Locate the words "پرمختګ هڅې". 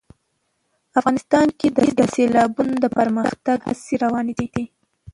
2.97-3.95